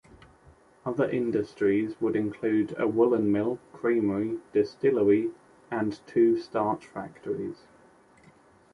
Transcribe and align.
Other 0.83 1.07
industries 1.07 1.93
would 2.01 2.15
include 2.15 2.73
a 2.79 2.87
woolen 2.87 3.31
mill, 3.31 3.59
creamery, 3.71 4.39
distillery 4.51 5.29
and 5.69 5.99
two 6.07 6.39
starch 6.39 6.87
factories. 6.87 7.67